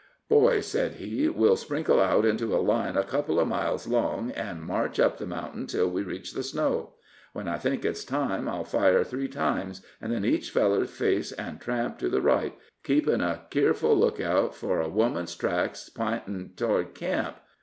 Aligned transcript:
"Boys," 0.29 0.65
said 0.65 0.93
he, 0.93 1.29
"we'll 1.29 1.55
sprinkle 1.55 1.99
out 1.99 2.25
into 2.25 2.55
a 2.55 2.57
line 2.57 2.97
a 2.97 3.03
couple 3.03 3.39
of 3.39 3.47
miles 3.47 3.85
long, 3.85 4.31
and 4.31 4.63
march 4.63 4.99
up 4.99 5.19
the 5.19 5.27
mountain 5.27 5.67
till 5.67 5.91
we 5.91 6.01
reach 6.01 6.33
the 6.33 6.41
snow. 6.41 6.95
When 7.33 7.47
I 7.47 7.59
think 7.59 7.85
it's 7.85 8.03
time, 8.03 8.47
I'll 8.49 8.63
fire 8.63 9.03
three 9.03 9.27
times, 9.27 9.85
an' 10.01 10.09
then 10.09 10.25
each 10.25 10.49
feller'll 10.49 10.85
face 10.87 11.31
an' 11.33 11.59
tramp 11.59 11.99
to 11.99 12.09
the 12.09 12.19
right, 12.19 12.57
keepin' 12.83 13.21
a 13.21 13.43
keerful 13.51 13.95
lookout 13.95 14.55
for 14.55 14.81
a 14.81 14.89
woman's 14.89 15.35
tracks 15.35 15.87
p'intin' 15.87 16.53
t'ward 16.55 16.95
camp. 16.95 17.35